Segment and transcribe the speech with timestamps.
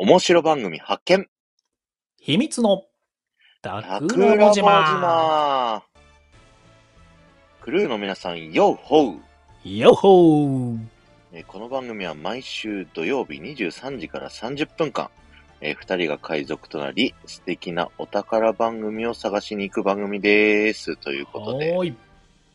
[0.00, 1.26] 面白番組発見
[2.20, 2.84] 秘密の
[3.62, 4.62] タタククラボラボ島。
[4.86, 5.82] 島
[7.60, 10.78] クルーの皆さん、ヨッホーよっほー。
[11.32, 15.10] えーこの番組は毎週土曜日23時から30分間、
[15.60, 20.96] えー二人が海賊となり、素敵なお宝番組を探しに行く番組です。
[20.96, 21.76] ということで、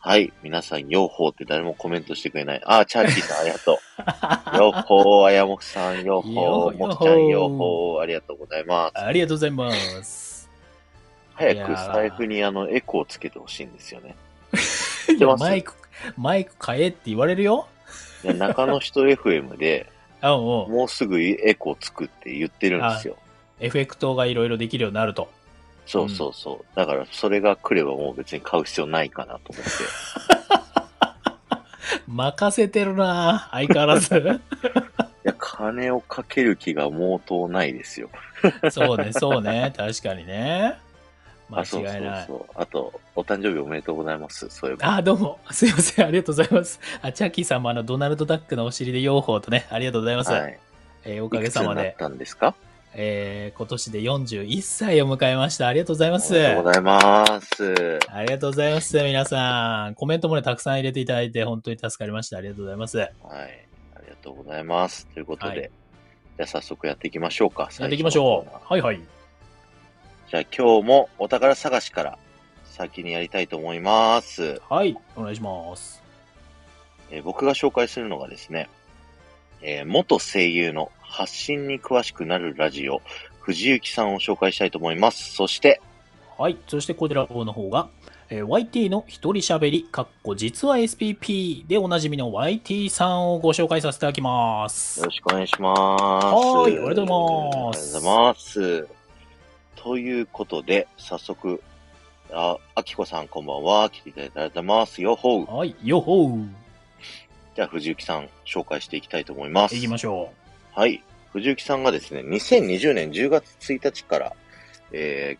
[0.06, 0.24] はーい。
[0.24, 2.62] はい、皆さん、ヨッホーって誰もコメントしてくれない。
[2.66, 4.58] あー、チャーキーさん、ありがとう。
[4.60, 9.00] ヨッホー、あやもくさん、ヨッホー、よもくちゃん、よヨッホー、ありがとうございます。
[9.00, 10.50] ありがとうございます。
[11.36, 14.16] 早く財布にあの、エコーつけてほしいんですよね。
[15.40, 15.74] マイク、
[16.18, 17.68] マイク変えって言われるよ？
[18.24, 19.88] いや中の人 FM で、
[20.22, 23.18] もうすぐエコーつくって言ってるんですよ。
[23.60, 25.30] エフェクトがいろいろできるようになると。
[25.86, 26.66] そうそうそう。
[26.76, 29.70] だから、それが来ればもう別に買う必要ないかなと思って。
[32.08, 34.16] 任せてるな相変わらず。
[35.26, 38.10] いや、金をかける気が毛頭ないですよ。
[38.72, 39.74] そうね、そうね。
[39.76, 40.78] 確かにね。
[41.50, 42.26] 間あ、そう違いない。
[42.28, 42.62] そうそう。
[42.62, 44.48] あと、お誕生日おめでとうございます。
[44.50, 44.96] そういえば。
[44.96, 45.40] あ、どうも。
[45.52, 46.08] すいません。
[46.08, 46.80] ありがとうございます。
[47.02, 50.32] あ、チャッキーさんもあの、ドナルド・ダックのお尻で養蜂とね、ありがとうございます。
[50.32, 50.60] はい。
[51.06, 52.56] えーおかげいくつになっさまで、たんですか？
[52.96, 55.68] えー今年で41歳を迎えました。
[55.68, 56.34] ありがとうございます。
[56.34, 58.00] おめでとうございます。
[58.10, 59.96] ありがとうございます、皆さん。
[59.96, 62.38] コメントもね、たくさん入れていただいて、本当に助かりました。
[62.38, 62.98] ありがとうございます。
[62.98, 63.68] やはい。
[63.96, 65.08] ありがとうございます。
[65.08, 65.72] ということで、はい
[66.36, 67.70] じゃあ早速やっていきましょうか。
[67.72, 68.58] っていきましょう。
[68.68, 69.00] はいはい。
[70.30, 72.18] じゃあ今日もお宝探しから
[72.66, 74.60] 先にやりたいと思います。
[74.68, 76.02] はい、お願いします。
[77.12, 78.68] えー僕が紹介するのがですね、
[79.62, 83.04] えー元声優の発信に詳しくなるラジオ、
[83.40, 85.36] 藤幸さんを紹介したいと思います。
[85.36, 85.80] そして、
[86.40, 87.88] はい、そしてこちらの方が、
[88.32, 95.06] えー YT の一人喋り、かっこ実は SPP でおなじみの YT さんをご紹介させていただきますよ。
[95.06, 95.86] ろしくお願いしま
[96.20, 96.26] す。
[96.36, 98.88] はいありがとうございますありがとうございます。
[99.76, 101.62] ということで、早速、
[102.32, 103.88] あ、あきこさんこんばんは。
[103.92, 105.00] 来ていただいてます。
[105.04, 105.56] よほう。
[105.56, 106.48] はい、よほー。
[107.56, 109.76] じゃあ、藤幸さん、紹介していきたいと思います。
[109.76, 110.32] 行きましょ
[110.76, 111.04] はい。
[111.32, 114.34] 藤幸さんがですね、2020年10月1日から、
[114.92, 115.38] え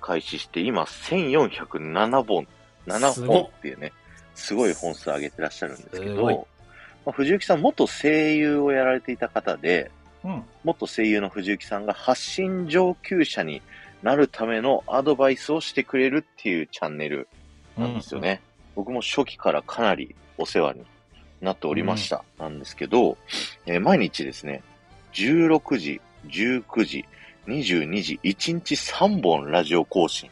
[0.00, 2.46] ー、開始して、今、1407本、
[2.86, 3.92] 7すごっ本っていうね、
[4.34, 6.26] すごい本数上げてらっしゃるんですけど、
[7.04, 9.90] まあ、藤幸さん、元声優をやられていた方で、
[10.24, 10.28] う。
[10.28, 10.42] うん。
[10.64, 13.62] 元声優の藤幸さんが発信上級者に
[14.02, 17.28] なるためのアドバイスをしてくれるっていうチャンネル
[17.76, 18.40] なんですよね。
[18.74, 20.84] 僕も初期からかなりお世話に
[21.40, 22.24] なっておりました。
[22.38, 23.16] なんですけど、
[23.66, 24.62] えー毎日ですね、
[25.16, 27.04] 16時、19時、
[27.46, 30.30] 22時、1日3本ラジオ更新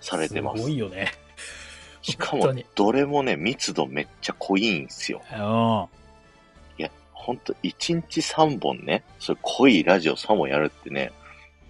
[0.00, 0.62] されてます。
[0.62, 1.12] すごいよね。
[2.02, 5.22] しかもどれもね、密度めっちゃ濃いんですよ。
[5.30, 5.36] うん。
[5.36, 11.12] いや、ほんと、1日3本ね、それ濃いラジオ3本やるってね、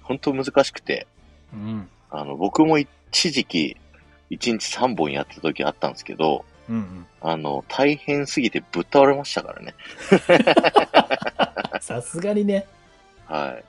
[0.03, 1.06] ほんと難しくて、
[1.53, 1.88] うん。
[2.10, 2.88] あの、僕も一
[3.31, 3.76] 時期、
[4.31, 7.06] 1日3本やってた時あったんですけど、うんうん。
[7.20, 9.75] あの、大変すぎてぶっ倒れましたからね。
[11.82, 12.66] さすがにね。
[13.26, 13.64] はい。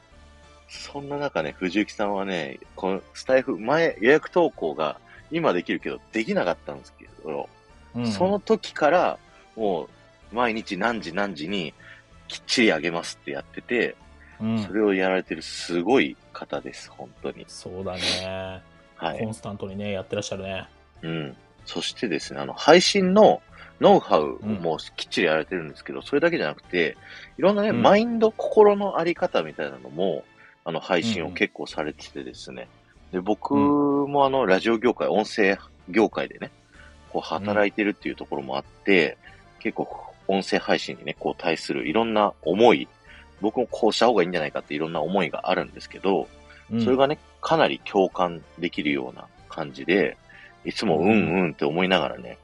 [0.67, 4.99] そんな中ね、藤幸さんはね、このスタイフ、前予約投稿が
[5.31, 7.49] 今できるけど、できなかったんですけど、
[7.95, 9.17] うん、その時から、
[9.55, 9.83] も
[10.31, 11.73] う、毎日何時何時に
[12.27, 13.95] きっちりあげますってやってて、
[14.39, 17.43] うんそれをやられてるすごい方です、本当に。
[17.47, 18.61] そうだね。
[18.95, 19.29] はいコ。
[19.29, 20.67] ンスタントにね、やってらっしゃるね。
[21.01, 21.37] うん。
[21.65, 23.41] そしてですね、あの、配信の
[23.79, 26.97] ノウハウもきっちりやられてるんですけど、それだけじゃなくて、
[27.37, 27.81] いろんなね、うん。
[27.81, 30.23] マインド、心のあり方みたいなのも、
[30.65, 32.67] あの、配信を結構されててですね。
[33.11, 35.57] で、僕もあの、ラジオ業界、音声
[35.89, 36.51] 業界でね、
[37.09, 39.17] こう、働いてるっていうところもあって、
[39.59, 39.87] 結構、
[40.27, 42.87] 音声配信にね、こう、対するいろんな思い、
[43.41, 46.27] 僕もこうした方がいいんじゃないかっていろんな思いがあるんですけど、
[46.71, 46.83] うん。
[46.83, 50.17] それがね、かなり共感できるような感じで、
[50.65, 51.13] いつもうんう
[51.47, 52.37] んって思いながらね、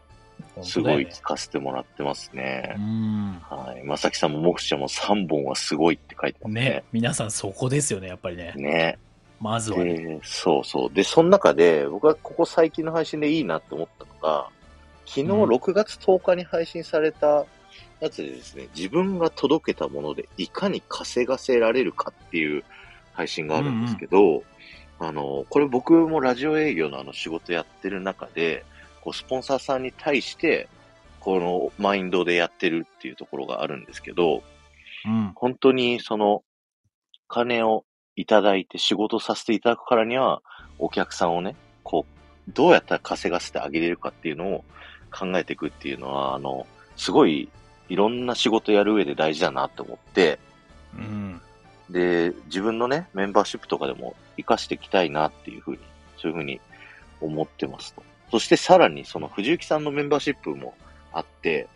[0.61, 2.75] すごい聞かせてもらってますね。
[2.77, 3.41] うん。
[3.41, 3.83] はい。
[3.83, 8.53] まさきさんももくちゃんも3本はすごいって書いてますねね。、皆さんそこですよね、やっぱりね。
[8.55, 8.97] ね。
[9.39, 9.93] まずはね。
[9.93, 10.93] で、そうそう。
[10.93, 14.49] で、その中で、僕はここ最近の配信でいいなって思ったのが、
[15.05, 17.45] 昨日うん6月10日に配信された
[17.99, 22.63] やつでですね、自分が届けたものでいかに稼がせられるかっていう
[23.13, 24.43] 配信があるんですけど、
[24.99, 28.65] あの、これ僕もラジオ営業のあの仕事やってる中で、
[29.05, 30.67] こう、スポンサーさんに対して、
[31.19, 34.43] このマインドでやってるっていうところがあるんですけど、
[35.05, 35.31] うん。
[35.35, 36.43] 本当にその、
[37.27, 37.85] 金を
[38.15, 40.41] いただいて仕事させていただくからには、
[40.79, 44.65] お客さんをね、こう、どうやったら稼がせてあげれるかっていうのを
[45.11, 46.65] 考えていくっていうのは、あの、
[46.97, 47.49] すごい、
[47.87, 50.39] いろんな仕事やる上で大事だなって思って、
[50.97, 51.41] うん。
[51.91, 55.79] で、自分のね、メンバーシップとかでも活かしていきたいなっていうふうに、
[56.17, 56.59] そういうふうに
[57.21, 58.03] 思ってますと。
[58.35, 60.73] そしてさらにその藤幸さんのメンバーシップも
[61.13, 61.69] あって、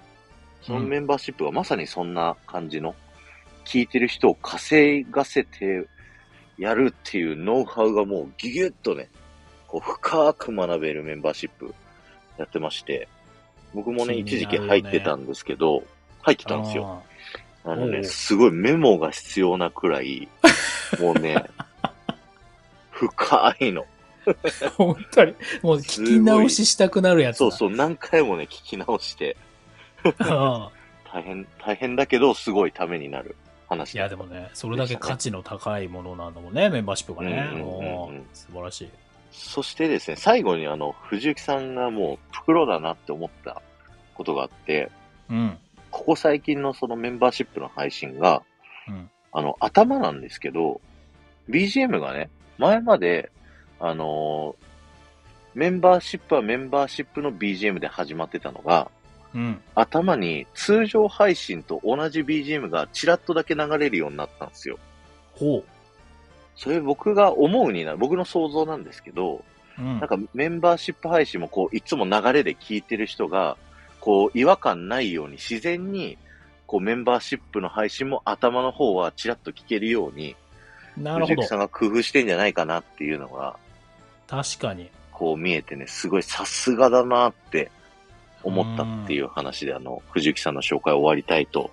[0.61, 2.95] そのメンバーシップがまさにそんな感じの、
[3.63, 5.87] 聞いてる人を稼がせて
[6.57, 9.09] やるっていうノウハウがもうギュギュッとね、
[9.69, 11.73] こう深く学べるメンバーシップ
[12.37, 13.07] やってまして、
[13.73, 15.83] 僕もね、気一時期入ってたんですけど、
[16.23, 17.01] 入ってたんですよ。
[17.63, 20.27] あのね、すごいメモが必要なくらい、
[20.99, 21.41] もうね、
[22.91, 23.85] 深いの。
[24.77, 25.33] 本当に。
[25.61, 27.39] もう聞き直ししたくなるやつだ。
[27.39, 29.37] そうそう、何回もね、聞き直して、
[30.03, 30.13] うん
[31.11, 33.35] 大変、大変だけど、すごいためになる
[33.67, 37.49] 話いや、でもね、それだけ価値の高いものなんだもんね、メンバーシップがね。
[37.53, 38.89] うんうんうん素晴らしい。
[39.31, 43.61] そしてですね、最後にあの、藤幸さんがもう、プロだなって思った
[44.15, 44.91] ことがあって、
[45.29, 45.57] うん。
[45.91, 48.43] ここ最近のそのメンバーシップの配信が、
[48.87, 50.81] うんあの、頭なんですけど、
[51.49, 53.31] BGM がね、前まで、
[53.79, 54.69] あのー
[55.55, 58.89] メンバーシップはメンバーシップの BGM で始まってたのが、
[59.33, 59.61] うん。
[59.75, 64.77] 頭に通常配信と同じ BGM がちらっとだけ流れるようになったんですよ。
[65.33, 65.63] ほ
[66.55, 69.43] それ僕が思うにな、僕の想像なんですけど、
[69.77, 69.81] う。
[69.81, 70.07] うんなん。
[70.07, 73.57] かメンバーシップ配信もこう、いつも流れで聞いてる人が、
[73.99, 76.17] こう、違和感ないように自然に、
[76.67, 80.35] こう、メンバーシップの配信も頭の方はちらっと聞けるように、
[80.97, 81.47] なるほど藤木。
[81.47, 83.57] さんが工夫してんじゃないかなっていうのが、
[84.29, 84.89] 確かに。
[85.11, 87.71] こう見えてね、すごいさすがだなって
[88.43, 91.71] 思ったっていう話で、あの、藤木さんの紹介を終わりたいと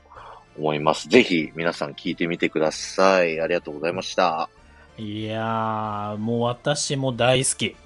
[0.59, 1.09] 思います。
[1.09, 3.41] ぜひ皆さん聞いてみてください。
[3.41, 4.49] ありがとうございました。
[4.99, 7.77] いやー、もう私も大好き。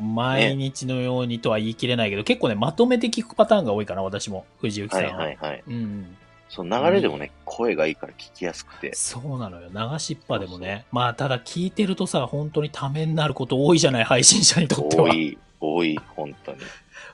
[0.00, 4.44] 毎日のようにとは言い切れないけど、結構ね、まとめて聞くパターンが多いかな、私も。
[4.60, 5.22] 藤幸さんはは。
[5.30, 5.62] いはいはい。
[5.66, 6.16] うん。
[6.48, 8.94] その流れでもね、声がいいから聞きやすくて。
[8.94, 9.68] そうなのよ。
[9.72, 10.86] 流しっぱでもね。
[10.90, 15.04] まあ、ただ聞いてるとさ、本当にためになること多いじゃない、配信者にとっては。
[15.04, 16.58] 多い、多い、本当に。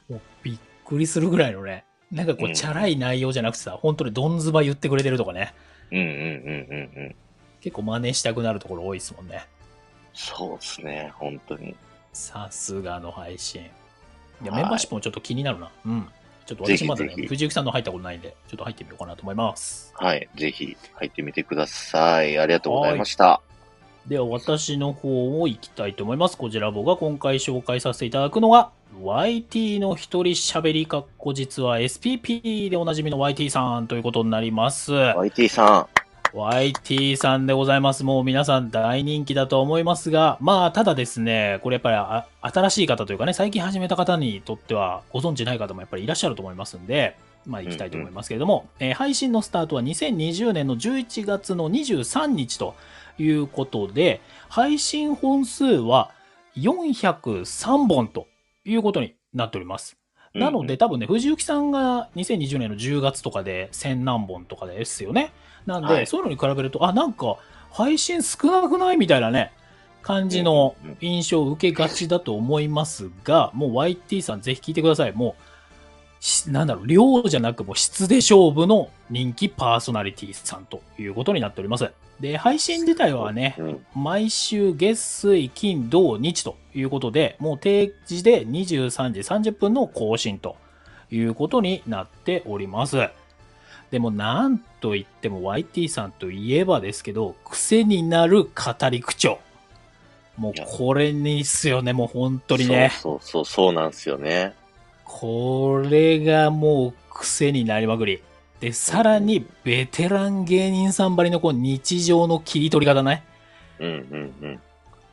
[0.09, 1.85] もうびっくりするぐらいのね。
[2.13, 5.53] なんかこう、うんチャラい内容じゃなくてさ、本当にどんずば言ってくれてるとかね。
[5.91, 7.15] うんうんうんうんうん。
[7.61, 9.47] 結構真似したくなるところ多いですもんね。
[10.13, 11.75] そうですね、本当に。
[12.13, 13.63] さすがの配信。
[13.63, 15.71] いや、はいメンバーシップもちょっと気になるな。
[15.85, 16.09] うん。
[16.47, 19.93] ちょっと私まだね藤幸さんの入ったことないんで、ちょっと入ってみようかなと思います。
[19.97, 22.39] はい、ぜひ入ってみてください。
[22.39, 23.41] ありがとうございました。
[24.07, 26.37] では、私の方を行きたいと思います。
[26.37, 28.71] こちら僕が今回紹介させていただくのが、
[29.03, 34.93] YT の一人喋りかっこ実は SPP でおなじみの YT さんということになります。
[34.93, 35.89] YT さ
[36.35, 38.03] YT さんでございます。
[38.03, 47.17] もう皆さん大人気だと思いますが、まあ、ただですね、これやっぱりあ新しい方というかね、最近始めた方にとってはご存知ない方もやっぱりいらっしゃると思いますんで、
[47.47, 52.75] まあ、行きたいと思いますけれども、えー配信のスタートは2020年の11月の23日と
[53.17, 56.11] いうことで、配信本数は
[56.57, 58.27] 403本と
[58.65, 60.04] いうことになっております。
[60.35, 60.41] ん。
[60.41, 65.33] なので、多分ね、藤幸さんが2020年の10月とかで1000何本とかですよね。
[65.67, 67.37] なんで、はいそういうのに比べると、あ、なんか、
[67.71, 69.53] 配信少なくないみたいなね、
[70.03, 75.13] 感じの印象を受けがちだと思いますが、もう YT さんぜひ聞いてください。
[75.13, 75.54] もう、し
[76.49, 81.91] なんだろう、量じゃなくもう質で勝負の人気パーソナリティさんということになっております。
[82.21, 89.21] で、配信自体はね、うん、毎週月水金土日ということで、もう定時で23時
[89.51, 90.57] 30分の更新と
[91.11, 92.97] いうことになっております。
[93.91, 98.51] でもなんと言っても YT さんといえばですけど、癖になる語
[98.91, 99.39] り口調。
[100.37, 102.91] もうこれにっすよね、もう本当にね。
[103.01, 104.55] そうそうそう、そうなんですよね。
[105.05, 108.23] これがもう癖になりまくり。
[108.61, 113.25] で、さらにベテラン芸人さんばりのこう日常の切り取り方ね。
[113.79, 114.61] うんうんうん。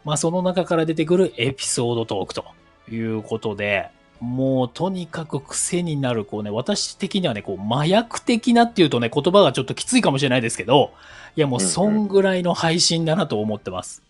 [0.04, 2.46] まあ、その中から出てくるエピソードトークと
[2.90, 10.92] いうことで、もうとにかく癖になる、こうね、私的にはね、こう麻薬的なっていうとね、言葉がちょっときついかもしれないですけど、
[11.36, 14.04] いやもうそんぐらいの配信だなと思ってます。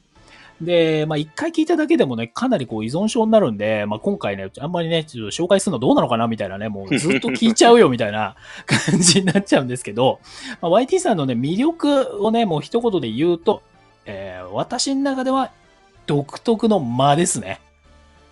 [0.61, 10.19] で、まあ一回聞いただけでもね、かなりこう依存症になるんで、まあ今回ね、あんまりね、ちょっと紹介するのどうなのかなみたいなね、もうずっと聞いちゃうよみたいな 感じになっちゃうんですけど、
[10.61, 13.61] まあ、YT さんのね、魅力をね、もう一言で言うと、
[14.05, 15.51] えー私の中では
[16.07, 17.61] 独特の間ですね。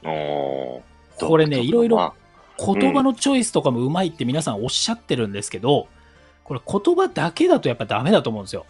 [0.04, 2.14] おーこれね、いろいろま
[2.58, 5.88] 言葉のチョイスとかもうまいって皆さんおっしゃってるんですけど、
[6.44, 8.66] これ言葉だけだとやっぱダメだと思うんですよ。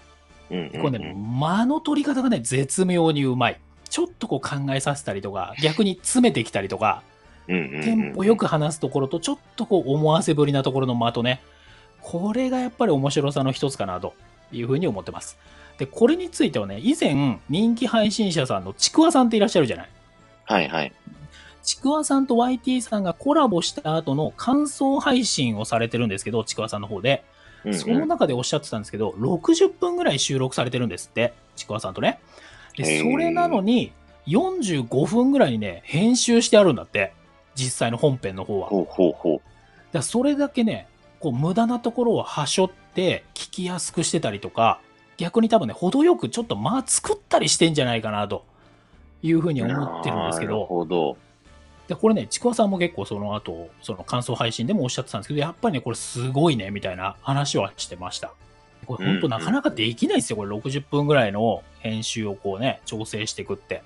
[0.52, 3.60] あうんうんうんこれね、間の取り方がね、絶妙にうまい。
[3.90, 7.04] ちょっとこう考えさせたりとか、 逆に詰めてきたりとか、
[7.48, 11.42] うんうんうんテンポよく話すところと、ちょっとこう思わせぶりなところの間とね、
[12.02, 14.14] これがやっぱり面白さの一つかなと
[14.52, 15.38] いうふうに思ってます。
[15.80, 19.90] で、これについてはね、以前、人気配信者さんのちくわさんっていらっしゃるじゃない
[20.46, 20.94] はいはい。
[21.64, 27.24] ちくわさんと YT さんがコラボした後の感想配信をされてるんですけど、ちくわさんの方で。
[27.66, 32.20] うんうんその中でおっしゃってたんですけど、60分ぐらい収録されてるんですって、ちくわさんとね。
[32.78, 33.92] で、それなのに、
[34.28, 37.14] 45分ぐらいにね、編集してあるんだって。
[37.56, 38.68] 実際の本編の方は。
[38.68, 39.42] ほうほうほ
[39.92, 40.88] らそれだけね、
[41.20, 44.80] こう無駄なところをはしょって聞きやすくしてたりとか、
[45.18, 48.46] 逆に多分ね、程よくちょっと間作ったりしてんじゃないかなと
[49.22, 49.66] いうふうにう。
[49.66, 51.18] 思ってるんですけなるど、ほど。
[51.90, 58.32] で、これね、ちくわさんも結構その後、その感想配信でもおっしゃってたんですけど、やっぱりね、これすごいね、みたいな話はしてました。
[58.86, 63.82] これ本当なかなかできないですよ、これ60分ぐらいの編集をこうね、調整していくって。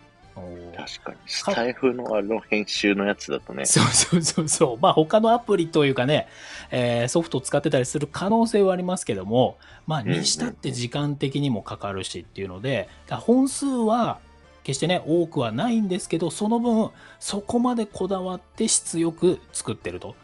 [0.75, 1.17] 確かに。
[1.27, 3.65] スタイフのあの編集のやつだとね。
[3.65, 4.77] そうそうそうそう。
[4.81, 6.27] まあ他のアプリというかね、
[6.72, 9.57] えーソフトを使ってたりする可能性はありますけども、
[9.88, 14.19] まあにしたって時間的にもかかるしっていうので、本数は
[14.63, 16.89] 決してね、多くはないんですけど、その分、
[17.20, 20.15] そこまでこだわって質よく作ってると。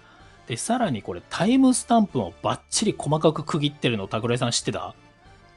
[0.48, 4.96] で、さらにこれタイムスタンプをバッチリ細かく区切ってるの、桜井さん知ってた？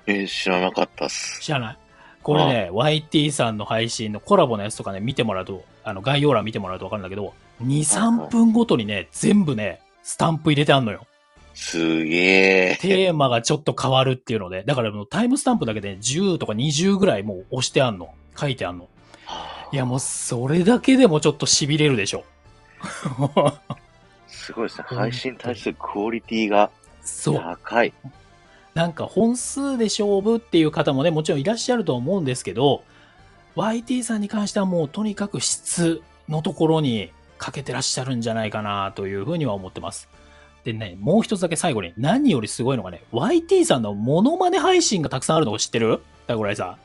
[0.07, 1.41] えー知らなかったっす。
[1.41, 1.79] 知らない？
[2.23, 11.07] これね、YT さんの配信のコラボのやつとかね、見てもらうと、あの、概要欄見てもらうとわかるんだけど、2、3分ごとにね、全部ね、スタンプ入れてあんのよ。
[11.55, 12.79] すげえ。
[12.81, 18.15] テーマがちょっと変わるっていうので、だからもうタイムスタンプだけで10とか20ぐらいもう押してあんの。
[18.37, 18.89] 書いてあんの。
[19.73, 22.25] いやもうそれだけでもちょっと痺れるでしょ。
[24.29, 24.85] すごいですね。
[24.89, 26.71] 配信に対するクオリティが
[27.03, 27.37] そう。
[27.37, 27.93] 高い。
[28.75, 32.85] なんか本数で勝負っていう方もね、もちろんいらっしゃると思うんですけど、
[33.57, 40.09] YT さんに関してはもうとにかく質のところにかけてらっしゃるんじゃないかなというふうには思ってます。
[40.65, 46.01] でね、もう一つだけ最後に何よりすごいのがね、YT さんのモノマネ配信がたくさんあるのを知ってる？
[46.27, 46.77] だこらいさ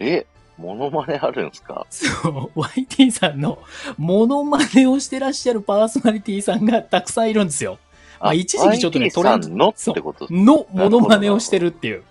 [0.00, 0.04] ん。
[0.04, 0.26] え、
[0.58, 1.86] モノマネあるんですか？
[1.90, 3.58] そう、YT さんの
[3.98, 7.78] モノマネをしてらっしゃるパーソナリティさんがたくさんいるんですよ。
[8.20, 12.02] まあ一時期ちょっとね YT さんのってことのモノマネをしてるっていう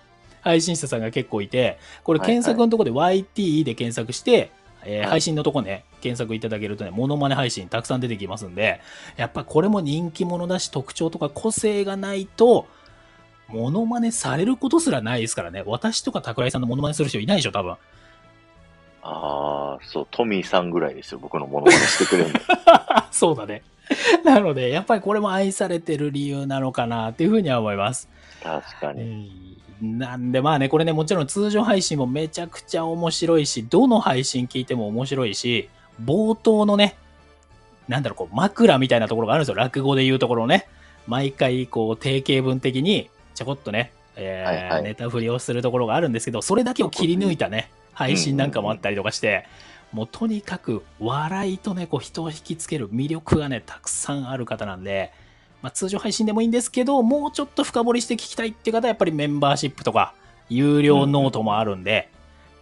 [0.42, 4.56] 配信者さんが結構いて、これ検索のところで YT で検索して、えーはい
[5.10, 8.82] 配信のとこね、検索いただけるとね、モノマネ配信たくさん出てきますんで、
[9.18, 12.68] やっぱこれも人気者だし特徴とか個性がないと、
[13.48, 15.64] モノマネされることすらないですからね。
[15.66, 17.78] 私とか桜井さんのモノマネする人いないでしょ、多分。
[19.08, 21.20] ああ、そう、トミーさんぐらいですよ。
[21.22, 22.40] 僕のモノマネしてくれるの。
[23.12, 23.62] そうだね。
[24.24, 28.10] なので、やっぱりこれも愛されてる理由なのかなっていうふうには思います。
[28.42, 29.60] 確かに。
[29.80, 35.70] なんでまあね、これね、もちろん通常配信もめちゃくちゃ面白いし、どの配信聞いても面白いし、
[36.04, 36.96] 冒頭のね、
[37.88, 39.56] なんだろう、こう、枕みたいなところがあるんですよ。
[39.56, 40.68] 落語で言うところね。
[41.06, 49.48] 毎回、こう、定型文的に、ちょこっとね、えーはいはいネタ振りをするところがあるんですけど、それだけを切り抜いたね、配信なんかもあったりとかして、
[49.92, 55.12] もうとにかく笑いとね、こう人を引きつける魅力がね、たくさんある方なんで、
[55.62, 60.14] まあ、通常配信でもいいんですけど、もうちょっと深掘りして聞きたいって方は、やっぱりメンバーシップとか、
[60.50, 62.10] 有料ノートもあるんで、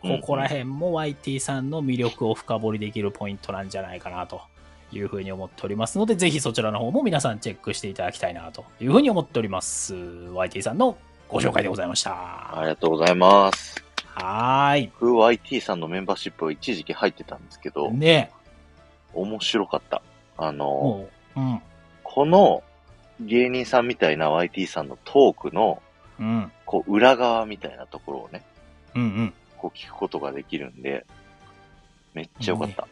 [0.02, 4.42] ここら辺も YT さんの魅力を深掘りできるポイントなんじゃないかなと
[4.92, 9.96] いうふうに思っておりますので、ぜひそちらの方も皆さんチェックしていただきたいなというふうに思っております。
[9.96, 10.98] YT さんの
[11.30, 12.58] ご紹介でございました。
[12.58, 13.93] ありがとうございます。
[14.16, 18.32] はー僕 YT さんのメンバーシップは一時期入ってたんですけどい。、ね
[19.14, 20.02] 面白かった。
[20.38, 21.62] あの、もう、うん、
[22.04, 22.64] この
[23.22, 25.82] 芸人さんみたいな YT さんのトークの、
[26.20, 28.44] うん、こう、裏側みたいなところをね、
[28.96, 29.34] うん、うん。
[29.58, 31.06] こう聞くことができるんで、
[32.14, 32.88] めっちゃよかった。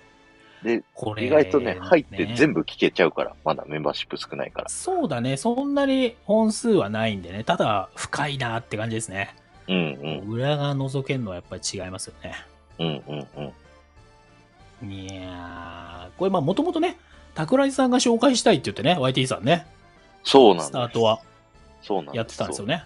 [0.63, 2.62] で、これ、意外とね、入って全部。
[2.62, 4.70] 部聞けちゃうから、まだメンバーシップ少ないから。
[4.70, 9.36] そうだね、そんなに本数はないんでね、ただ深いなって感じですね。
[9.68, 12.36] うんうん、裏側覗けるのはやっぱり違いますよね。
[12.80, 13.27] うんうん
[14.82, 14.91] うん。
[14.91, 16.98] いやー、これまあもともとね、
[17.36, 19.68] 桜井さんが紹介したいって言ってね、YT さんね、
[20.24, 20.65] そうなん。
[20.65, 21.22] スタートは
[21.82, 22.15] そうなん。
[22.15, 22.84] やってたんですよね。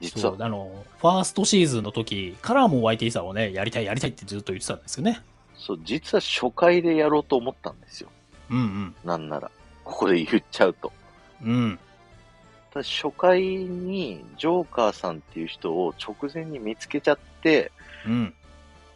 [0.00, 5.22] 実はあの、ファーストシーズンの時からも YT さんをね、やりたいやりたいってずっと言ってたんですよね。
[5.56, 8.08] そう、実は初回でやろうと思ったんですよ。
[8.50, 9.50] うんなんなら。
[9.84, 10.92] ここで言っちゃうと。
[11.42, 11.78] うん。
[12.82, 17.72] 初回にジョーカーさんっていう人を直前に見つけちゃって、
[18.06, 18.34] うん。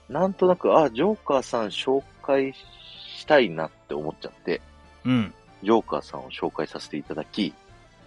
[0.09, 4.61] なんとなく、あ、ジョーカーさん紹介したいなって思っちゃって、
[5.05, 5.35] うん。
[5.63, 7.55] ジョーカーさんを紹介させていただき、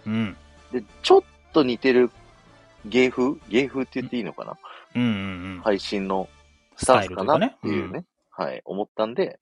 [0.06, 0.36] うん。
[0.72, 2.10] で、ちょっと似てる
[2.86, 3.36] 芸風？
[3.48, 4.56] 芸風って言っていいのかな、
[4.94, 5.12] うんうんう
[5.58, 5.60] ん。
[5.62, 6.28] 配信の
[6.76, 7.36] スタンスかな？
[7.36, 9.38] っていうスタイルというかね、はい、思ったんで、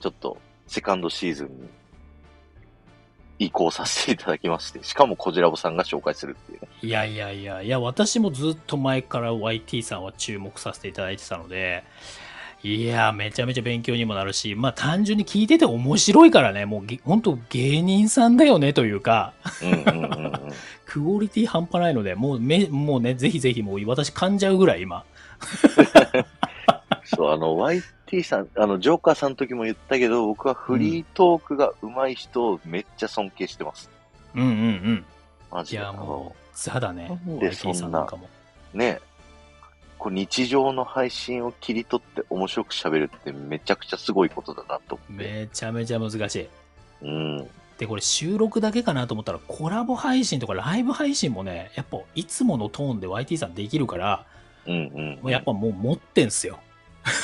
[0.00, 1.68] ちょっとセカンドシーズンに
[3.44, 6.68] 移行させていただきまして、しかもこじらぼさんが紹介するっていうね。
[6.82, 11.84] いやいやいや、いや、私もずっと前から YT さんは注目させていただいてたので、
[12.64, 19.32] いや、めちゃめちゃ勉強にもなるし、まあ単純に聞いてて面白いからね、もうげ本当芸人さんだよねというか。
[20.86, 25.04] クオリティ半端ないので、もうめ、もうね、ぜひぜひもう私噛んじゃうぐらい今。
[27.14, 33.90] そう、あの、YT さん、あの、ジョーカーさんの時も言ったけど、僕はフリートークが上手い人をめっちゃ尊敬してます。
[34.34, 34.96] うんうんうん。
[34.96, 35.04] い
[35.50, 35.82] マジで。
[35.82, 37.08] や、もう、ザだね。
[37.26, 38.28] で YT さんなんかも。
[38.74, 39.00] う、ね、
[39.98, 45.12] こう日常の配信を切り取って面白く喋るってめちゃくちゃすごいことだなと思って。
[45.12, 46.48] めちゃめちゃ難しい。
[47.02, 47.48] うん。
[47.78, 54.26] で、これ収録だけかなと思ったら、コラボ配信とかライブ配信もね、やっぱいつものトーンで YT さんできるから、
[54.66, 56.58] うんうん、もうやっぱもう持ってんすよ。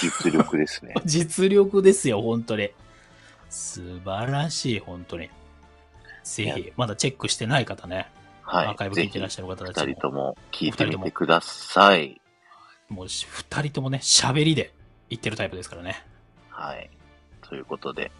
[0.00, 0.94] 実力ですね。
[1.04, 2.70] 実力ですよ、本当に。
[3.49, 5.30] 素晴らしい、本当に。
[6.25, 8.11] ぜいひ、まだチェックしてない方ね、
[8.42, 8.66] はい。
[8.66, 12.20] アーカイブ聞いてらっしゃる方たち二人、とも聞いてみてください。
[12.88, 14.73] もうし二人ともね、喋りで
[15.11, 16.04] 言ってるタイプですからね。
[16.49, 16.90] はい。
[17.42, 18.11] ということで、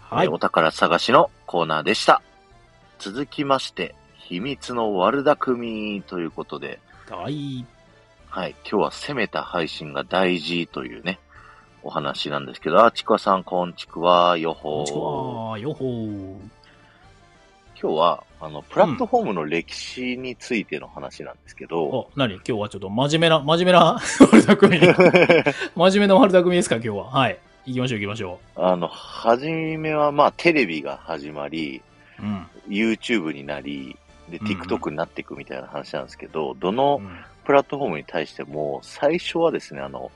[0.00, 0.32] はいえー。
[0.32, 2.22] お宝探しのコーナーでした。
[2.98, 7.64] 続きまして、秘密の悪巧みということで、はい。
[8.38, 8.54] はい。
[8.70, 11.18] 今日は攻めた配信が大事というね、
[11.82, 15.58] お話なんですけど、あ、ちくわさん、こんちくわ、よほこんにちは。
[15.58, 16.36] よほー。
[17.82, 22.34] 今日は、あの、プラットフォームの歴史についての話なんですけど、お、何？
[22.34, 24.78] 今日はちょっと真面目な、真面目な悪巧み。
[25.74, 26.76] 真面目な悪巧みですか？
[26.76, 27.04] 今日は。
[27.10, 27.38] はい。
[27.66, 31.82] 行きましょう行きましょあの、はじめは、まあ、テレビが始まり、
[32.20, 32.22] う。
[32.22, 32.46] うん。
[32.68, 33.96] YouTube になり、
[34.28, 37.18] で、うんうん TikTok になっていくみたいな話なんですけど、どのうん
[37.48, 40.10] プラットフォームに対しても、最初はですね、あの、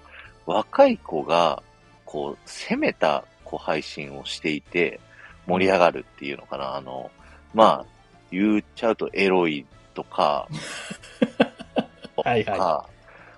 [0.45, 1.62] 若い子が、
[2.05, 5.01] こう、攻めた、こう、配信をしていて、
[5.47, 6.77] 盛り上がるっていうのかな。
[6.77, 7.11] あの、
[7.55, 7.87] まあ、
[8.31, 10.47] 言っちゃうとエロいとか、
[12.23, 12.87] はいとか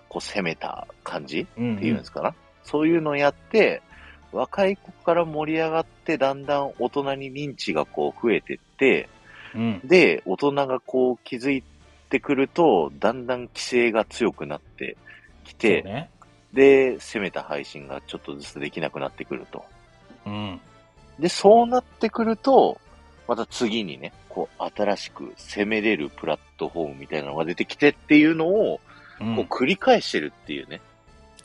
[0.08, 2.34] こう、攻めた感じうんっていうんですかな。
[2.64, 3.80] そういうのをやって、
[4.32, 9.08] 若い子から盛り上がって、だんだん大人に認知がこう増えてって、
[9.54, 9.80] うん。
[9.84, 11.62] で、大人がこう気づい
[12.14, 14.96] てくると、だんだん規制が強くなって
[15.42, 16.10] きて、ね。
[16.52, 19.64] で、攻めた配信がちょっとずつできなくなってくると。
[20.24, 20.60] うん。
[21.18, 22.80] で、そうなってくると、
[23.26, 28.80] また次にね、こう、新しく攻めれるプラットフォームみたいなのが出てきてっていうのを、
[29.20, 30.80] うんこう、繰り返してるっていうね、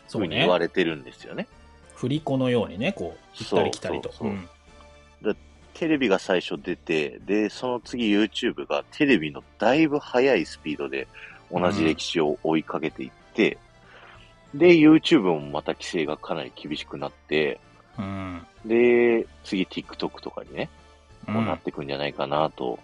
[0.08, 0.66] そうふうに言わね。
[0.66, 1.48] れてるんですよね。
[1.96, 4.12] 振り子のようにね、こう、行ったり来たりと。
[4.12, 4.59] そうそうそう
[5.80, 11.08] テレビが最初出て、で、その次 YouTube がテレビのだいぶ速いスピードで
[11.50, 13.58] 同じ歴史を追いかけていって、
[14.54, 17.62] で、YouTube もまた規制がかなり厳しくなって、
[17.98, 18.46] うん。
[18.66, 20.70] で、次 TikTok とかにね、
[21.30, 21.32] う。
[21.32, 22.78] こうんなってくんじゃないかなと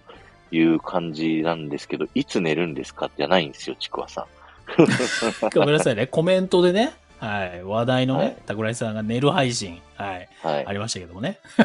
[0.51, 3.11] いう感じなんですけど、いつ寝るんですか？
[3.17, 4.25] じゃないんですよ、ちくわさん。
[5.53, 6.07] ごめんなさいね。
[6.07, 10.73] コメントでね、はい、話題のはいね、桜井さんが寝る配信、はい、はいあ。
[10.73, 11.39] りましたけどもね。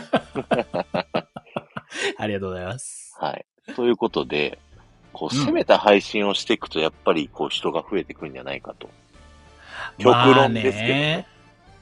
[2.16, 3.16] ありがとうございます。
[3.18, 3.44] はい。
[3.74, 4.58] ということで、
[5.12, 8.88] こう、うん攻めた配信をしていくと、やっぱり、こう、人が増えてくるんじゃないかと。
[9.98, 11.26] 極論ですけどねまあね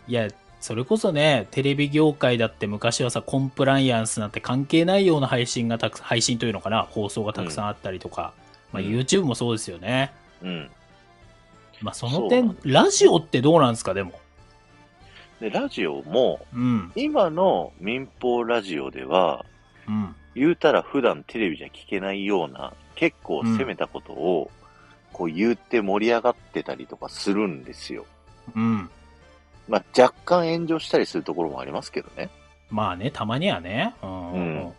[0.09, 0.29] いや、
[0.61, 8.33] それこそね、テレビ業界だって昔はさ、コンプライアンスなんて関係ないような配信がたく配信というのかな、放送がたくさんあったりとか、
[8.73, 10.13] まあ、うん YouTube もそうですよね。
[10.43, 10.71] うん。
[11.81, 14.13] まあその点で、ラジオってどうなんですか、でも？
[15.41, 16.93] で、ラジオも、うん。
[16.97, 19.45] 今の民放ラジオでは、
[19.87, 20.15] うん。
[20.35, 24.51] 言うたら普段テレビじゃ聞けないような、結構攻めたことを、
[25.13, 28.07] こう言って盛り上がってたりとかするんですよ。
[28.55, 28.91] うん。
[29.69, 32.31] まあ、若干炎上したりするところもありますけどね。
[32.71, 33.95] まあね、たまにはね。
[34.03, 34.33] うん。
[34.33, 34.73] うん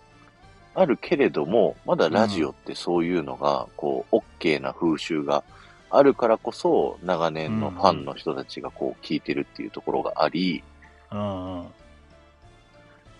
[0.75, 5.43] あるけれども、まだラジオってそういうのが、こう、OK な風習が
[5.89, 10.63] あるからこそ、長年のファンの人たちがこう、聞いてるっていうところがあり、
[11.11, 11.67] うんうん。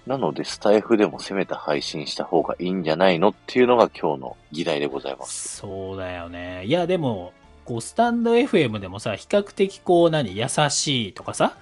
[0.05, 5.57] なので、スタイフでも攻めた配信した方がいいんじゃないのっていうのが今日の議題でございます。
[5.57, 6.65] そうだよね。
[6.65, 7.33] いや、でも、
[7.65, 11.57] こう、スタンド FM でもさ、比較的こう、何、優しいとかさ、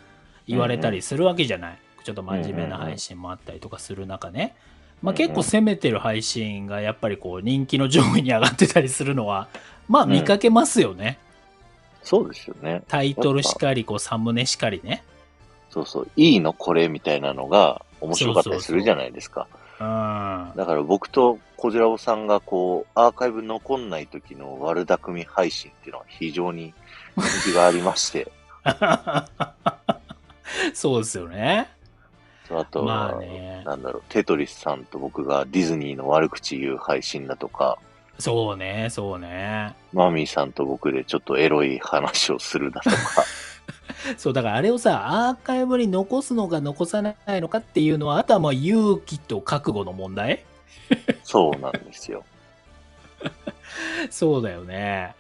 [0.47, 1.79] 言われたりするわけじゃない。
[2.03, 4.55] ちょっと真面目な配信もあったりとかする中ね。
[5.03, 9.47] うん結構攻めてる配信がやっぱりこう、人気の上位に上がってたりするのは、
[9.87, 11.19] まあ見かけますよね。
[12.01, 12.81] そうですよね。
[12.87, 15.03] タイトルしかり、こう、サムネしかりね。
[15.69, 16.07] そうそう。
[16.15, 19.47] いいのこれみたいなのが面白かったりするじゃないですか。
[19.79, 20.51] うん。
[20.55, 26.73] だから僕とこじらぼさんがこう、アーカイブ残んない時の悪巧み配信っていうのは非常に
[27.17, 28.31] 人気がありまして、
[30.73, 31.69] そうですよね。
[32.49, 33.63] あとは、まあね。
[33.65, 37.77] なんだろう、テトリスさんと僕がディズニーの悪口言う配信だとか、
[38.19, 39.75] そうね、そうね。
[39.93, 42.97] マミーさんと僕でちょっとエロい話をするだとか、
[44.17, 50.43] そう、だからあれをさ、アーカイブに残すのか残さないのかっていうのは、あとはまあ勇気と覚悟の問題？
[51.23, 52.23] そうなんですよ。
[54.09, 55.13] そうだよね。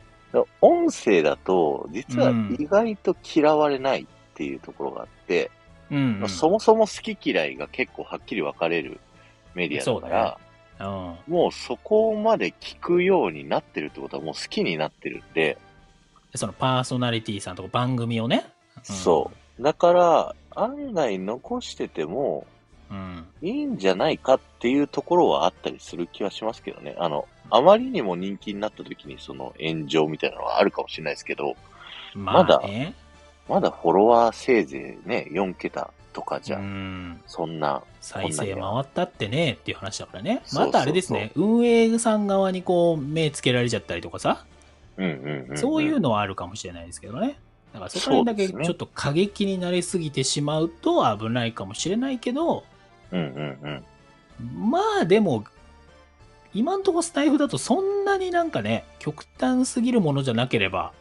[0.61, 5.51] 音声だと、実は意外と嫌われないっていうところがあって、
[5.91, 6.19] うん、うん。
[6.19, 8.99] まあそもそも好き嫌いが結構はっきり分かれる
[9.55, 10.37] メディアだか
[10.79, 11.33] ら、うん。
[11.33, 15.57] もうそこまで聞くようになってるってことはもう好きになってるんで、
[16.35, 18.45] そのパーソナリティさんとか番組をね。
[18.83, 19.63] そう。
[19.63, 22.45] だから、案外残してても
[22.89, 23.25] うん。
[23.41, 26.95] いいんじゃないかっていうところはあったりする気はしますけどね。
[26.97, 31.55] あの、あまりにも人気になった時にその炎上みたいなのはあるかもしれないですけど、
[32.13, 32.79] まだあね。
[32.79, 32.93] まだ
[33.47, 37.21] フォロワーせいぜいね、4桁とかじゃ、うん。
[37.27, 40.41] そんな、再生回ったってねっていう話だからね。
[40.53, 44.45] またあれですね、運営さん側にこう、目つけられちゃったりとかさ、
[44.97, 47.37] うんうんうん、そういうのはあるかもしれないですけどね。
[47.73, 52.63] だからそこら辺だけちょっと過激になりすぎてしまうと危ないかもしれないけど、
[53.11, 53.83] うんうん
[54.41, 54.69] うん。
[54.71, 55.43] まあでも、
[56.53, 60.91] 今んとこスタイフだとそんなになんかね、極端すぎるものじゃなければ、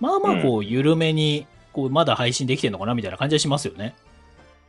[0.00, 1.46] まあまあこう、緩めに、
[1.76, 3.94] こう、まだ配信できてんのかなみたいな感じはしますよね。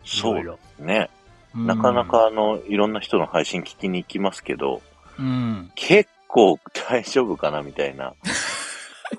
[0.03, 1.09] そうね。
[1.55, 2.03] なかな。
[2.03, 4.81] かあの、いろんな人の配信聞きに行きますけど、
[5.17, 5.71] うん。
[5.75, 8.13] 結構大丈夫かなみたいな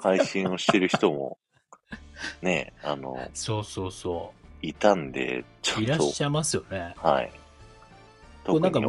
[0.03, 1.39] 配信をしてる人も、
[2.43, 5.83] ね、あの、そうそうそいたんで、ちう。
[5.85, 6.95] いょっと、らっしゃいますよね。
[6.99, 7.31] はい。
[8.45, 8.83] こうなんかう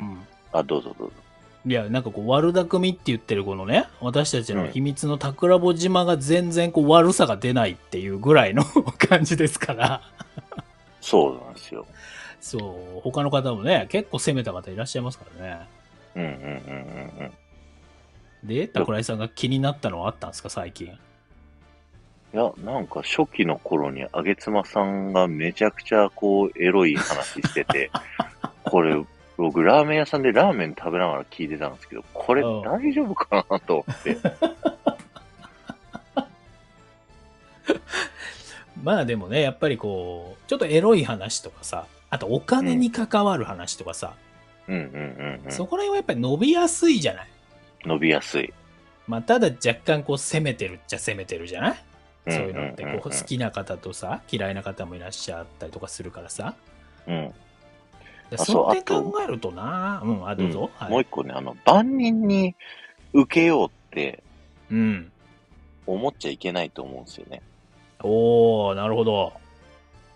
[0.00, 0.26] ん。
[0.52, 1.14] あ、どうぞどうぞ。
[1.64, 8.64] いや、なんかこう、悪巧みって言ってるこのね、私たちの秘密の桜穂島が全然こう、悪さが出ないっていうぐらいの
[8.98, 10.02] 感じですから。
[11.00, 11.86] そうなんですよ。
[12.40, 15.68] そう、他の方もね、結構攻めた方いらっしゃいますからね。
[16.16, 18.48] うんうんうんうんうん。
[18.48, 20.88] で、桜井さんが気になったのはあったんですか、最近？
[20.88, 27.90] いや、なんか初期の頃にあげつまさんがめちゃくちゃこう、エロい話してて、
[28.64, 28.96] これ、
[29.36, 34.16] 僕ラーメン屋さんでラーメン食べながら聞いてたんですけど、これうん大丈夫かなと思って。
[38.82, 44.14] まあでもね、やっぱりこう、ちょっとエロい話とかさ、あとお金に関わる話とかさ、
[44.68, 44.86] うんうんう
[45.40, 45.52] んうん。
[45.52, 47.26] そこら辺はやっぱり伸びやすいじゃない？
[47.84, 48.52] 伸びやすい。
[49.08, 51.76] まあただ若干こう攻めてるっちゃ攻めてるじゃない？
[52.26, 56.54] うんそういうのってこう好きな方とさ、嫌いな方もいらっしゃったりとかするからさ。
[57.06, 57.34] うん。
[58.38, 60.60] そうやって考えるとな、うん、あ、どうぞ。
[60.60, 60.90] うんはい。
[60.90, 62.54] もう一個ね、あの、万人に
[63.12, 64.22] 受けようって
[64.70, 65.12] うん。
[65.86, 67.42] 思っちゃいけないと思うんですよね。
[68.00, 69.32] おー、なるほど。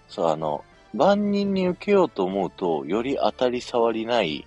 [0.09, 4.47] そう、あの、万人に受けようと思うと、より当たり障りない、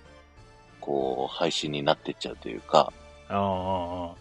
[0.80, 2.92] こう、配信になってっちゃうというか、
[3.28, 4.14] ああ、ああ、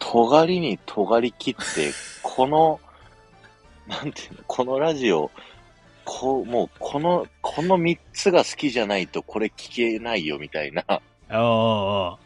[0.00, 2.80] 尖りに尖り切って、この、
[3.86, 5.30] なんていうの、このラジオ、
[6.04, 12.18] こう、もう、この、この三つが好きじゃないとこれ聞けないよみたいな、ああ、ああ。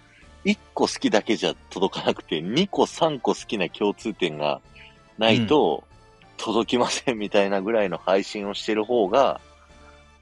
[0.45, 4.61] 一個好きだけじゃ届かなくて、二個三個好きな共通点が
[5.17, 5.83] ないと、
[6.37, 9.41] 届きませんみたいなぐらいの配信をしてる方が、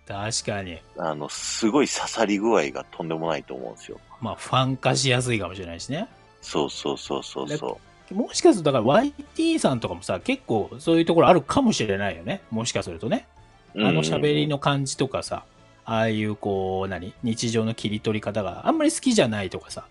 [0.07, 0.79] 確かに。
[0.97, 3.99] あの、すごい刺さり具合がとんでもないと思うんですよ。
[4.21, 6.07] まあ、ファン化しやすいかもしれないしね。
[6.41, 7.81] そうそうそうそうそ
[8.13, 12.43] もしかすると、だから YT さんとかもさ、結構そういうところあるかもしれないよね。
[12.51, 13.27] もしかするとね。
[13.75, 13.85] う。
[13.85, 14.53] あの喋りの。
[14.53, 15.45] の感じとかさ、
[15.85, 17.15] ああいうこう、何？
[17.23, 19.87] 日常の切り取り方があんまり好きじゃないとかさ、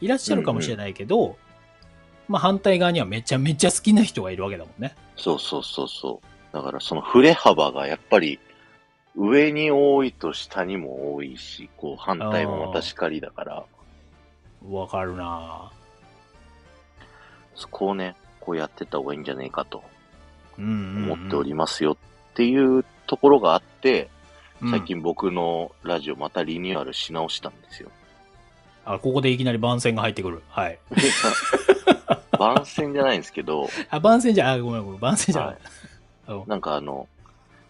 [0.00, 1.36] いらっしゃるかもしれないけど、
[2.28, 4.94] まあ反対側にはめちゃめちゃ好きな人がいるわけだもんね。
[5.16, 6.54] そうそうそうそう。
[6.54, 8.38] だからその振れ幅がやっぱり
[9.16, 13.64] 上に多いと下にも多いし、こう反対もまたしかりだから、
[14.68, 15.72] わかるな
[17.54, 19.82] そこをね、こうやってった方がいいんじゃねえかと
[20.58, 21.12] うんうん、うん。
[21.12, 24.08] 思っておりますよっていうところがあって、
[24.62, 27.90] うん最近僕のラジオまたリニューアルし直したんですよ。
[28.84, 30.40] あ、ここでいきなり番宣が入ってくる。
[30.48, 30.78] はい。
[32.38, 35.56] 番宣じゃないんですけど、 あ、番宣じゃ、あ、ごめんごめん、番宣じゃない。
[36.28, 37.08] うんなんかあの、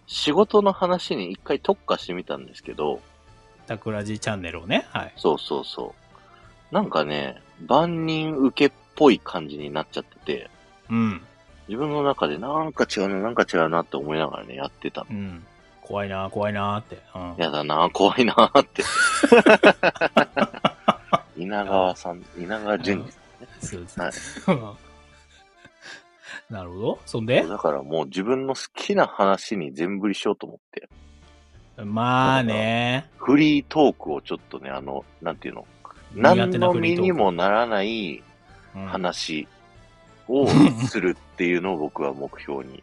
[0.07, 3.00] 仕事の話に一回特化してみたんですけど、
[3.66, 4.87] タクラジチャンネルをね。
[4.90, 5.12] はい。
[5.16, 5.94] そうそうそ
[6.70, 6.74] う。
[6.74, 10.50] なんかね、万人受けっぽい感じになっちゃってて、
[10.90, 11.22] うん。
[11.72, 15.06] 自分の中でなんか違うな、なんか違うなって思いながらね、やってたの。
[15.11, 15.42] うん。
[15.80, 16.98] 怖いな怖いなって。
[17.14, 17.35] うん。
[17.38, 18.82] やだな、怖いなって。
[21.35, 23.48] 稲川さん、稲川淳二さんね。
[23.61, 24.76] そうですは
[26.50, 26.98] い なるほど。
[27.06, 27.42] そんで？
[27.46, 30.90] だからもう自分の好きな話に全振りしようと思って、
[31.82, 33.08] まあね。
[33.16, 35.66] フリートークをちょっとね、あの、なんていうの、
[36.14, 38.22] 何苦手なの身にもならない
[38.76, 39.48] うん話
[40.28, 40.48] を
[40.88, 42.82] するっていうのを僕は目標に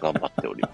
[0.00, 0.70] 頑張っておりま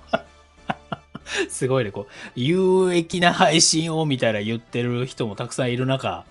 [1.26, 1.48] す。
[1.50, 6.24] すごいね、こう、有益な配信をみたいな言ってる人もたくさんいる中、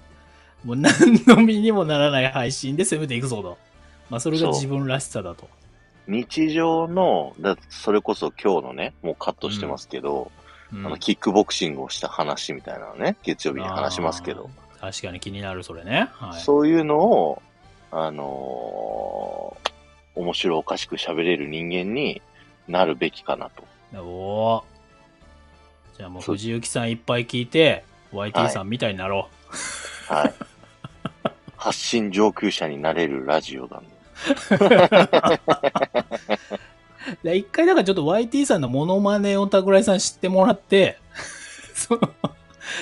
[0.64, 0.94] もう何
[1.28, 3.58] の身にもならない配信で攻めていくぞと。
[4.10, 5.48] まあ、それが自分らしさだと。
[6.08, 10.32] 日常の、だそれこそ今日のね、もうカットしてますけど、
[10.74, 16.10] うんあの、キックボクシングをした話みたいなのね、月曜日に話しますけど、確かに気になる、それね。
[16.14, 16.42] はい。
[16.42, 17.42] そういうのを、
[17.98, 19.72] あのー
[20.16, 22.22] 面白おかしく喋れる人間に
[22.70, 23.66] なるべきかなと。
[24.02, 24.64] おー
[25.98, 29.30] じゃあもう藤幸さんいっぱい聞いて、YT さんみたいになろ
[30.08, 30.34] はい。
[31.58, 33.90] 発信上級者になれるラジオ なんで。
[37.24, 37.24] う。
[37.24, 40.98] で一回だからちょっと YT さんのモノマネを桜井さん知ってもらって、
[41.74, 42.02] その、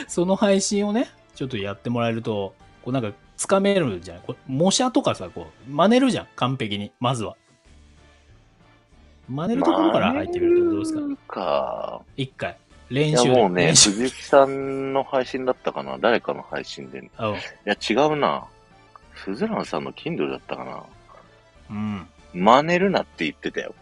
[0.07, 3.11] その配信をね、ちょっとやってもらえると、こうなんか
[3.43, 4.21] つかめるじゃん。
[4.21, 6.27] こう模写とかさ、こう、真似るじゃん。
[6.37, 6.93] 完璧に。
[7.01, 7.35] まずは。
[9.27, 10.93] 真似るところから入ってみるとどうです
[11.27, 12.01] か？
[12.15, 12.57] 一回。
[12.89, 13.29] いや練習で。
[13.35, 15.97] もうね、藤木さんの配信だったかな？
[15.97, 16.99] 誰かの配信で。
[16.99, 17.09] いうん
[17.65, 18.45] や、違うな。
[19.15, 20.83] スズランさんの Kindle だったかな？
[21.69, 22.07] うん。
[22.33, 23.75] 真似るなって言ってたよ。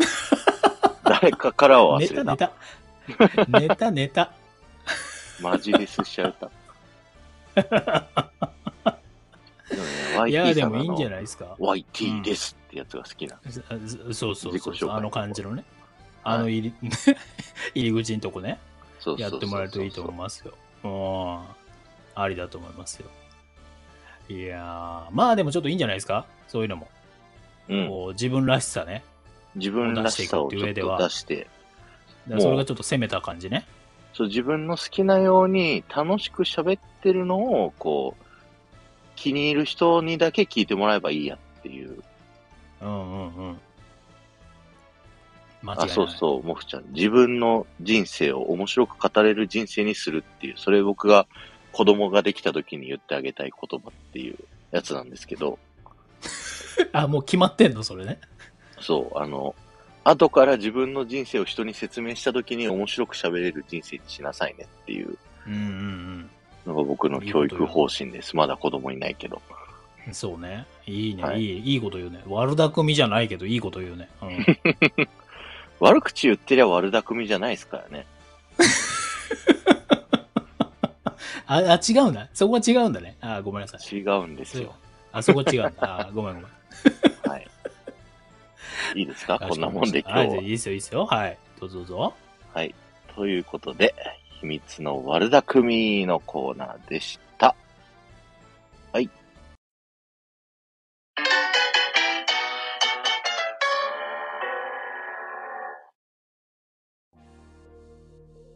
[1.04, 2.52] 誰かからはネ忘れタた。
[3.08, 3.58] ネタ。
[3.58, 4.32] ネタネタ。
[5.40, 6.50] マジレスしちゃうた。
[10.28, 11.56] いや、でもいいんじゃないですか。
[11.58, 13.38] YT ですってやつが好きな。
[14.12, 15.64] そそうそうそうあの感じのね。
[16.24, 16.74] あの入り、
[17.74, 18.58] 入り口のとこね。
[19.00, 20.54] そうそうそうそうやってもらえるといいと思いますよ。
[20.84, 22.22] うん。
[22.22, 23.08] ありだと思いますよ。
[24.28, 26.26] いやー、まあでもちょっといいんじゃないですか？
[26.48, 26.88] そういうのも。
[27.68, 27.88] うん。
[27.88, 29.02] こう自分らしさね。
[29.54, 31.48] 自分らしさをちょっと出して、だか
[32.36, 33.66] らそれがちょっと攻めた感じね。
[34.14, 38.21] そう自分の好きなように楽しく喋ってるのを、こう、
[39.16, 42.02] 気に入る人にだけ聞いてもらえばいいやっていう。
[42.80, 43.60] うんうんうん。
[45.62, 45.86] 間違いない。
[45.86, 46.84] あ、そうそう、もふちゃん。
[46.92, 51.26] 自分の人生を面白く語れる人生にするっていう、それ僕が
[51.72, 54.36] 子供ができた時に言ってあげたい言葉っていう
[54.70, 55.58] やつなんですけど、
[56.92, 58.18] あ、もう決まってんのそれね。
[58.80, 59.54] そう、あの、
[60.04, 66.30] 後から自分の人生を人に説明した時に面白く喋れる人生にしなさいねっていううんうん
[66.66, 68.36] のが僕の教育方針です。
[68.36, 69.40] まだ子供いないけど。
[70.06, 70.14] うん。
[70.14, 70.66] そうね。
[70.86, 72.22] いいね、はいい、い、いいこと言うね。
[72.26, 74.08] 悪巧みじゃないけど、いいこと言うね。
[74.22, 74.46] うん。
[75.80, 78.06] 悪口言ってりゃ悪巧みじゃないですからね。
[81.46, 82.28] あ、あ違うんだ。
[82.32, 83.16] そこは違うんだね。
[83.20, 83.96] あ、ごめんなさい。
[83.96, 84.74] 違うんですよ。
[85.12, 86.00] あそこ違うんだ。
[86.00, 86.50] あ、ごめんごめん。
[87.28, 87.46] はい。
[88.94, 89.38] いいですか？
[89.38, 90.42] こんなもんで今はい、日は。
[90.42, 91.06] いいですよ、いいですよ。
[91.06, 91.38] はい。
[91.60, 92.14] どうぞどうぞ。
[92.54, 92.74] はい。
[93.14, 93.94] ということで、
[94.42, 97.54] 秘密の悪巧みのコーナーでした。
[98.92, 99.08] はい。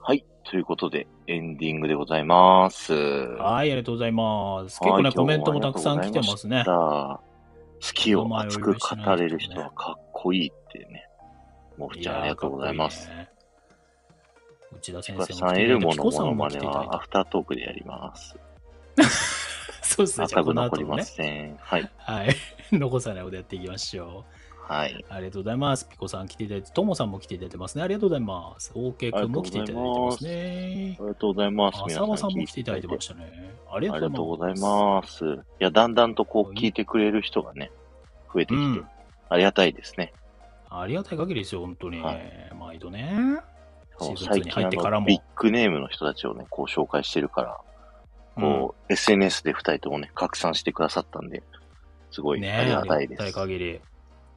[0.01, 0.25] はい。
[0.42, 2.92] ということで、エンディングでございます。
[2.92, 4.81] はい、ありがとうございます。
[4.81, 6.64] 結構ね、コメントもたくさん来てますね。
[6.66, 7.20] 好
[7.81, 11.09] きを熱く語れる人はかっこいいってね。
[11.79, 13.09] もふちゃんありがとうございます。
[13.09, 13.36] いいね
[14.77, 18.35] 内田先ピコさん、いただいて、エルモピコさのも来ていただいネはアフタートークでやります。
[18.35, 18.41] て。
[19.83, 20.83] そうですね、じゃあこアーカイブの後もね。
[20.83, 21.57] 残りません。
[21.61, 21.91] はい。
[21.99, 22.29] はい。
[22.73, 24.25] 残さないのでやっていきましょ
[24.69, 24.93] はい。
[24.93, 25.05] う。
[25.09, 25.89] ありがとうございます。
[25.89, 27.85] ピコさん来ていただいて、トモさんも来ていただいてますね。
[27.85, 28.73] ありがとうございます。
[28.75, 31.03] OK 君も来ていただいてますねあ。
[31.03, 31.83] りがとうございます。
[31.87, 33.55] 皆浅間さん聞も来ていただいてましたね。
[33.73, 34.62] ありあがとうございす。
[34.62, 35.25] ます。
[35.25, 37.71] いや、だんだんとこう、聞いてくれる人がね、
[38.35, 38.89] 増えてきて、うん
[39.29, 40.12] ありがたいですね。
[40.71, 42.01] ありがたい限りですよ、本当に。
[42.01, 43.39] はい毎度ね。
[44.01, 47.61] シーズン2最に入ってからもビッグネームの人たちをね、こう紹介してるから、
[48.37, 51.43] こう、SNS で二人ともね、拡散してくださったんで、
[52.11, 53.33] すごいねありがたいです。
[53.33, 53.81] 限り。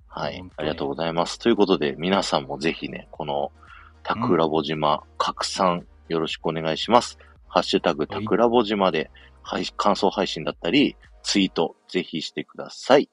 [0.07, 0.43] はい。
[0.57, 1.37] ありがとうございます。
[1.37, 3.51] ということで、皆さんもぜひね、この、
[4.03, 7.19] タクラボ島、拡散よろしくお願いします。
[7.47, 9.11] ハッシュタグ、タクラボ島で、
[9.43, 13.09] 配感想配信だったり、ツイート、ぜひしてください。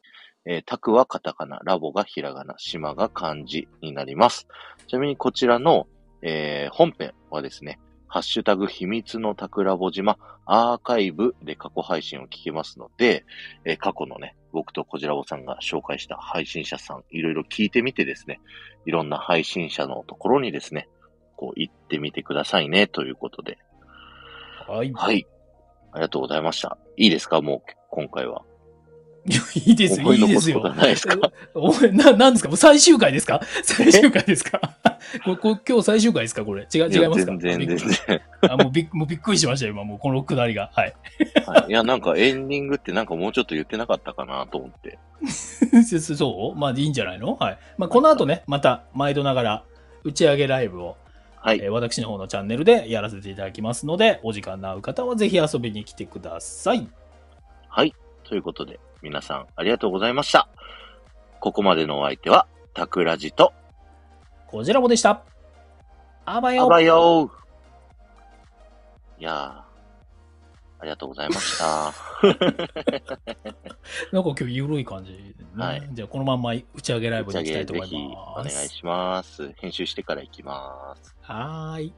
[0.47, 4.47] えータクはカタカナ、ラボがひらがな、島が漢字になります。
[4.87, 5.87] ちなみにこちらの、
[6.23, 13.25] えー本編はですね、ハッシュタグ秘密のタクラボ島アーカイブで過去配信を聞けますので、
[13.65, 18.41] えー過去のね、僕とこじらぼさんが紹介した配信者さん、いろいろ聞いてみてですね、
[18.87, 20.89] いろんな配信者のところにですね、
[21.37, 23.59] こう行ってみてくださいね、ということで。
[24.67, 24.93] はい。
[24.95, 25.27] はい。
[25.93, 26.79] ありがとうございました。
[26.97, 27.41] いいですか？
[27.43, 28.43] もう、今回は。
[29.29, 32.49] いやいいですよ、思いいいですよいですかお前、な、なんですか？
[32.49, 33.41] もう最終回ですか？
[33.65, 34.61] 最終回ですか？
[35.25, 36.63] これ これ今日最終回ですかこれ？
[36.73, 37.33] 違う、違いますか？
[37.39, 38.23] 全然、全然。
[38.51, 39.85] あもうびっもうびっくりしましたよ、今。
[39.85, 40.71] もうこのくだりが。
[40.75, 40.95] はい。
[41.47, 44.99] はいいや、なんかエンディングってなんかもうちょっと言ってなかったかなと思って。
[46.17, 46.59] そう？
[46.59, 47.37] まあいいんじゃないの？
[47.37, 47.59] はい。
[47.79, 49.65] まあこの後ね、また毎度ながら
[50.05, 50.97] 打ち上げライブを、
[51.41, 51.71] はいえー。
[51.71, 56.89] 私の方のチャンネルでやらせていただきますので、お時間の合う方はぜひ遊びに来てください。
[57.69, 57.95] はい。
[58.25, 60.49] ということで、皆さんありがとうございました。
[61.41, 63.53] ここまでのお相手は、タクラジと、
[64.57, 65.23] こちらもでした。
[66.25, 69.65] あばよあばよーいやー、あ
[70.85, 71.93] りがとうございました。
[74.13, 75.35] なんか今日緩い感じ、ね。
[75.59, 78.57] はいじゃあこのまんま打ち上げライブに行きたいと思います。
[78.57, 79.53] 願いします。
[79.59, 81.15] 編集してから行きます。
[81.21, 81.95] はーい。